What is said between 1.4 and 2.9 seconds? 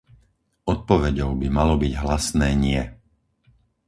by malo byť hlasné nie!